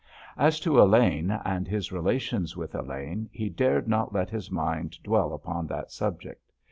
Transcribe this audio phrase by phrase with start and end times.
[0.35, 5.31] As to Elaine, and his relations with Elaine, he dared not let his mind dwell
[5.31, 6.51] upon that subject.